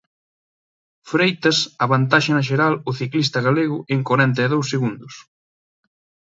Freitas 1.11 1.57
avantaxa 1.83 2.31
na 2.35 2.47
xeral 2.49 2.73
o 2.89 2.91
ciclista 2.99 3.39
galego 3.47 3.77
en 3.93 3.99
corenta 4.09 4.39
e 4.45 4.51
dous 4.53 4.65
segundos. 4.73 5.13